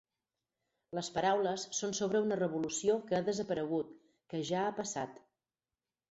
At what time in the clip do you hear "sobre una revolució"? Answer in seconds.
1.97-2.95